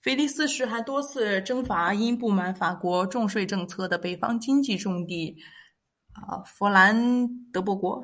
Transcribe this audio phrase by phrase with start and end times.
[0.00, 5.36] 腓力四世还多次征伐因不满法国重税政策的北方经济重地
[6.46, 8.02] 佛兰德伯国。